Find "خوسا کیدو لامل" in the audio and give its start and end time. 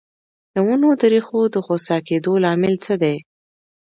1.65-2.75